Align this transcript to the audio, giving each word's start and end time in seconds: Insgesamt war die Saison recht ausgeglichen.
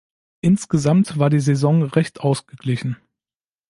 Insgesamt 0.41 1.19
war 1.19 1.29
die 1.29 1.39
Saison 1.39 1.83
recht 1.83 2.21
ausgeglichen. 2.21 2.97